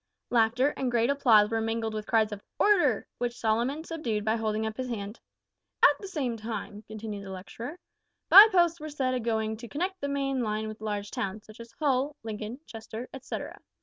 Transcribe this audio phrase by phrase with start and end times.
[0.31, 4.65] Laughter and great applause were mingled with cries of "Order," which Solomon subdued by holding
[4.65, 5.19] up his hand.
[5.83, 7.77] "At the same time," continued the lecturer,
[8.27, 11.59] "bye posts were set a going to connect the main line with large towns, such
[11.59, 13.59] as Hull, Lincoln, Chester, etcetera.